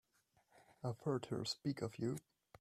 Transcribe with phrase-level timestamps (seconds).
[0.83, 2.17] I've heard her speak of you.